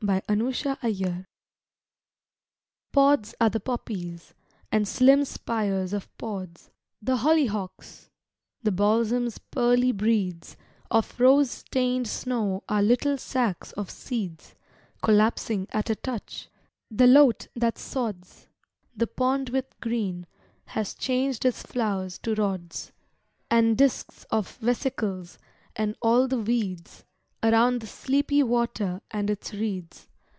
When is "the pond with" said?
18.97-19.79